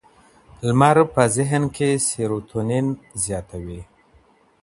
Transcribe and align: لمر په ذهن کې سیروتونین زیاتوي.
لمر 0.67 0.97
په 1.13 1.23
ذهن 1.35 1.63
کې 1.75 1.89
سیروتونین 2.07 2.87
زیاتوي. 3.23 3.81